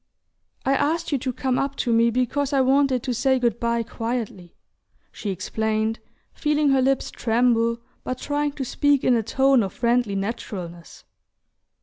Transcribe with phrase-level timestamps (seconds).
[0.65, 3.83] "I asked you to come up to me because I wanted to say good bye
[3.83, 4.55] quietly,"
[5.11, 5.99] she explained,
[6.33, 11.03] feeling her lips tremble, but trying to speak in a tone of friendly naturalness.